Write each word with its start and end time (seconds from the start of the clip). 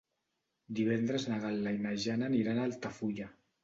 Divendres 0.79 1.29
na 1.33 1.39
Gal·la 1.45 1.77
i 1.79 1.81
na 1.87 1.95
Jana 2.09 2.31
aniran 2.35 2.61
a 2.61 2.69
Altafulla. 2.73 3.35